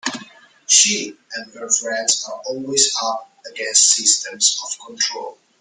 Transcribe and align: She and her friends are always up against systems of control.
She 0.65 1.15
and 1.35 1.53
her 1.53 1.69
friends 1.69 2.23
are 2.27 2.41
always 2.47 2.91
up 3.03 3.31
against 3.45 3.89
systems 3.93 4.59
of 4.63 4.83
control. 4.83 5.37